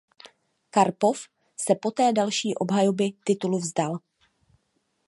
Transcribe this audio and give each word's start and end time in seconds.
Karpov 0.69 1.27
se 1.57 1.73
poté 1.75 2.13
další 2.13 2.55
obhajoby 2.55 3.09
titulu 3.23 3.59
vzdal. 3.59 3.99